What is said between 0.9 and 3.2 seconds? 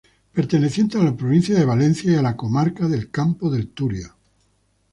a la provincia de Valencia y a la comarca del